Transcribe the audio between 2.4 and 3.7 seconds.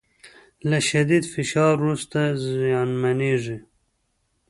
زیانمنېږي